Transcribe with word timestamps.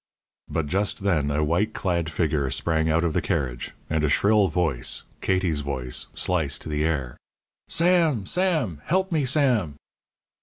But 0.49 0.65
just 0.65 1.03
then 1.03 1.29
a 1.29 1.43
white 1.43 1.75
clad 1.75 2.11
figure 2.11 2.49
sprang 2.49 2.89
out 2.89 3.03
of 3.03 3.13
the 3.13 3.21
carriage, 3.21 3.75
and 3.87 4.03
a 4.03 4.09
shrill 4.09 4.47
voice 4.47 5.03
Katie's 5.21 5.61
voice 5.61 6.07
sliced 6.15 6.67
the 6.67 6.83
air: 6.83 7.17
"Sam! 7.67 8.25
Sam! 8.25 8.81
help 8.85 9.11
me, 9.11 9.25
Sam!" 9.25 9.75